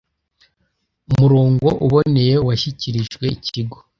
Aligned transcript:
murongo 1.19 1.67
uboneye 1.85 2.33
uwashyikirijwe 2.43 3.25
ikigo 3.35 3.77